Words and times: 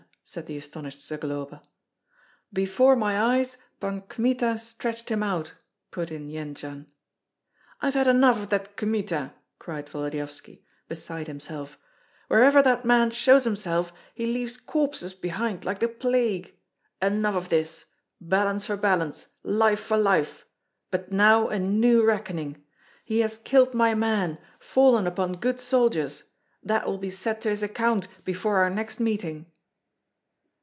said 0.23 0.45
the 0.45 0.55
astonished 0.55 1.01
Zagloba. 1.05 1.61
"Before 2.53 2.95
my 2.95 3.19
eyes 3.19 3.57
Pan 3.81 3.99
Kmita 4.03 4.57
stretched 4.59 5.09
him 5.09 5.23
out," 5.23 5.55
put 5.89 6.09
in 6.09 6.29
Jendzian. 6.29 6.85
"I've 7.81 7.95
had 7.95 8.07
enough 8.07 8.37
of 8.37 8.49
that 8.51 8.77
Kmita!" 8.77 9.33
cried 9.59 9.89
Volodyovski, 9.89 10.63
beside 10.87 11.27
himself; 11.27 11.77
"wherever 12.29 12.61
that 12.61 12.85
man 12.85 13.11
shows 13.11 13.43
himself 13.43 13.91
he 14.15 14.25
leaves 14.25 14.55
corpses 14.55 15.13
behind, 15.13 15.65
like 15.65 15.79
the 15.79 15.89
plague. 15.89 16.55
Enough 17.01 17.35
of 17.35 17.49
this! 17.49 17.85
Balance 18.21 18.65
for 18.67 18.77
balance, 18.77 19.27
life 19.43 19.81
for 19.81 19.97
life; 19.97 20.45
but 20.91 21.11
now 21.11 21.49
a 21.49 21.59
new 21.59 22.05
reckoning! 22.05 22.63
He 23.03 23.19
has 23.19 23.37
killed 23.37 23.73
my 23.73 23.95
men, 23.95 24.37
fallen 24.59 25.07
upon 25.07 25.33
good 25.41 25.59
soldiers; 25.59 26.23
that 26.63 26.87
will 26.87 26.99
be 26.99 27.11
set 27.11 27.41
to 27.41 27.49
his 27.49 27.63
account 27.63 28.07
before 28.23 28.59
our 28.59 28.69
next 28.69 28.97
meeting." 29.01 29.47